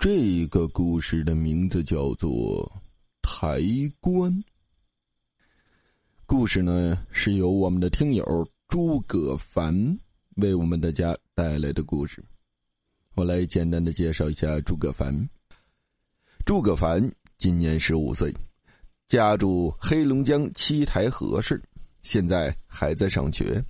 [0.00, 2.64] 这个故事的名字叫做
[3.20, 3.60] 《抬
[4.00, 4.32] 棺》。
[6.24, 9.98] 故事呢是由我们的听友诸葛凡
[10.36, 12.24] 为我们大家带来的故事。
[13.14, 15.28] 我来简单的介绍一下诸葛凡。
[16.46, 18.34] 诸葛凡今年十五岁，
[19.06, 21.62] 家住黑龙江七台河市，
[22.02, 23.62] 现在还在上学。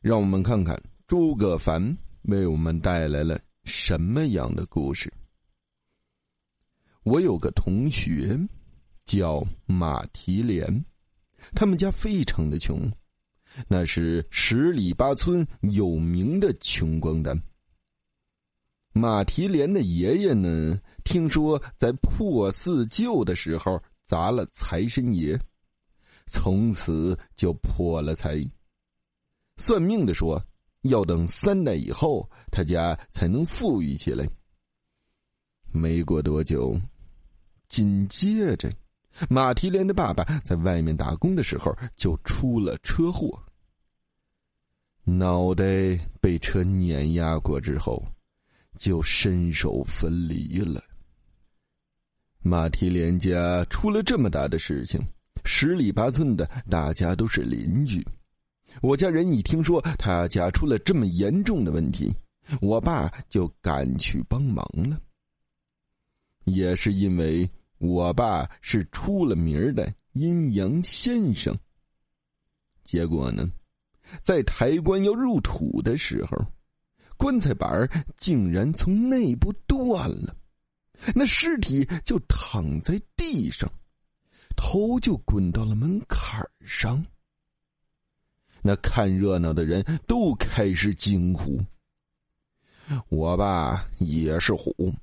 [0.00, 3.38] 让我们看看诸葛凡为我们带来了。
[3.64, 5.12] 什么样的故事？
[7.02, 8.38] 我有个同学
[9.04, 10.84] 叫马蹄莲，
[11.54, 12.90] 他们家非常的穷，
[13.68, 17.42] 那是十里八村有名的穷光蛋。
[18.92, 25.38] 马蹄莲的爷爷呢，听说在破四旧的时候砸了财神爷，
[26.26, 28.44] 从此就破了财。
[29.56, 30.44] 算命的说。
[30.84, 34.28] 要等三代以后，他家才能富裕起来。
[35.72, 36.80] 没过多久，
[37.68, 38.72] 紧接着，
[39.28, 43.42] 马蹄莲的爸爸在外面打工的时候就出了车祸，
[45.04, 45.64] 脑袋
[46.20, 48.04] 被车碾压过之后，
[48.78, 50.82] 就身首分离了。
[52.42, 55.00] 马蹄莲家出了这么大的事情，
[55.44, 58.06] 十里八村的大家都是邻居。
[58.82, 62.14] 我家人一听说他家出了这么严重的问题，
[62.60, 65.00] 我爸就赶去帮忙了。
[66.44, 71.56] 也是因为我爸是出了名的阴阳先生。
[72.82, 73.50] 结果呢，
[74.22, 76.46] 在抬棺要入土的时候，
[77.16, 80.36] 棺材板竟然从内部断了，
[81.14, 83.72] 那尸体就躺在地上，
[84.54, 87.06] 头就滚到了门槛上。
[88.66, 91.60] 那看热闹的人都开始惊呼。
[93.10, 94.94] 我爸也是虎，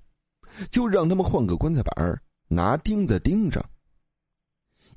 [0.71, 3.63] 就让他们换个棺材板拿钉子钉上。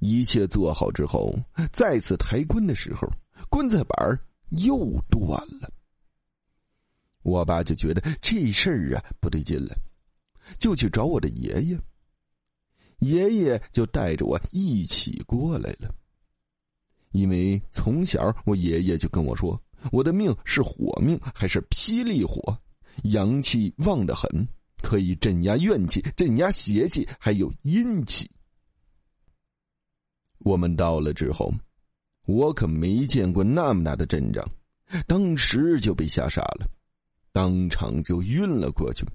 [0.00, 1.38] 一切做好之后，
[1.72, 3.06] 再次抬棺的时候，
[3.50, 5.28] 棺材板又断
[5.60, 5.70] 了。
[7.20, 9.76] 我爸就觉得这事儿啊不对劲了，
[10.58, 11.78] 就去找我的爷爷。
[13.00, 15.94] 爷爷就带着我一起过来了。
[17.14, 19.58] 因为从小我爷爷就跟我说，
[19.92, 22.58] 我的命是火命，还是霹雳火，
[23.04, 24.28] 阳气旺得很，
[24.82, 28.28] 可以镇压怨气、镇压邪气，还有阴气。
[30.38, 31.54] 我们到了之后，
[32.26, 34.44] 我可没见过那么大的阵仗，
[35.06, 36.68] 当时就被吓傻了，
[37.30, 39.06] 当场就晕了过去。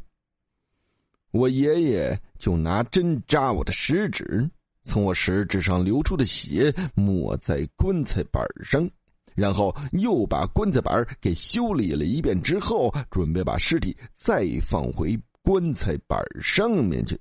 [1.31, 4.49] 我爷爷就拿针扎我的食指。
[4.83, 8.89] 从我食指上流出的血抹在棺材板上，
[9.35, 17.19] 然后又把棺材板给修理了一遍之后，准备把尸体再放回棺材板上面去。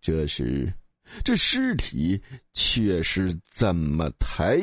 [0.00, 0.72] 这时，
[1.24, 4.60] 这尸体却是怎么抬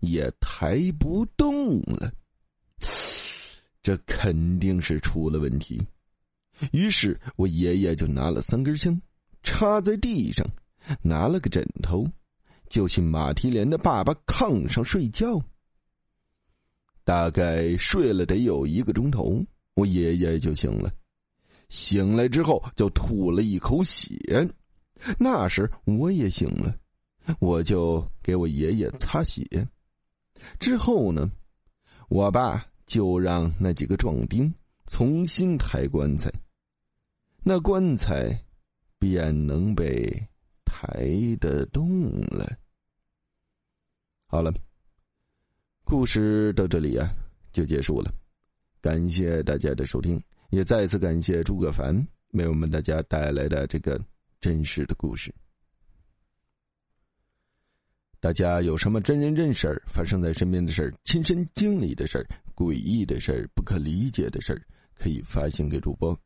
[0.00, 2.12] 也抬不动了，
[3.82, 5.80] 这肯定是出了问题。
[6.72, 9.00] 于是我爷爷就拿了三根香，
[9.42, 10.44] 插在地上。
[11.02, 12.06] 拿了个枕头，
[12.68, 15.40] 就去马蹄莲的爸爸炕上睡觉。
[17.04, 20.92] 大概睡了得有一个钟头，我爷爷就醒了。
[21.68, 24.16] 醒来之后就吐了一口血。
[25.18, 26.76] 那时我也醒了，
[27.38, 29.44] 我就给我爷爷擦血。
[30.58, 31.30] 之后呢，
[32.08, 34.52] 我爸就让那几个壮丁
[34.86, 36.30] 重新抬棺材，
[37.42, 38.44] 那棺材
[38.98, 40.28] 便能被。
[40.80, 42.56] 抬得动了。
[44.24, 44.50] 好了，
[45.84, 47.14] 故事到这里啊
[47.52, 48.10] 就结束了。
[48.80, 50.18] 感谢大家的收听，
[50.48, 51.94] 也再次感谢诸葛凡
[52.30, 54.02] 为我们大家带来的这个
[54.40, 55.34] 真实的故事。
[58.20, 64.62] 大家有什么真人真事儿发生在身边的事儿、亲身经历的事儿、诡异的事儿、不可理解的事儿，
[64.94, 66.18] 可以发信给主播，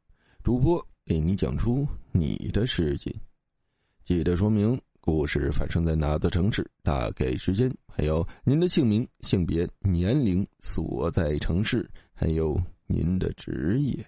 [0.44, 3.12] 主播给你讲出你的事情。
[4.04, 14.04] 记得说明故事发生在哪座城市，大概时间，还有您的姓名、性别、年龄、所在城市，还有您的职业。